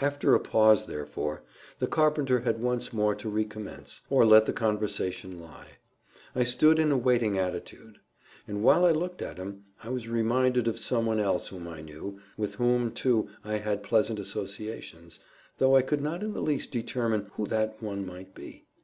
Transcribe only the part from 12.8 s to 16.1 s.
too, I had pleasant associations—though I could